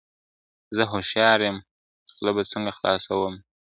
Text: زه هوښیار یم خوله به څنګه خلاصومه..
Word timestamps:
زه 0.75 0.83
هوښیار 0.91 1.39
یم 1.47 1.57
خوله 2.13 2.31
به 2.35 2.43
څنګه 2.51 2.71
خلاصومه.. 2.77 3.39